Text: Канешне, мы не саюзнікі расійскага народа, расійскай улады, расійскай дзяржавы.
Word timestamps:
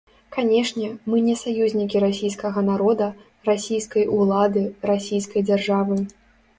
Канешне, 0.35 0.87
мы 1.13 1.19
не 1.25 1.35
саюзнікі 1.41 1.97
расійскага 2.05 2.65
народа, 2.71 3.13
расійскай 3.53 4.11
улады, 4.19 4.69
расійскай 4.95 5.41
дзяржавы. 5.53 6.05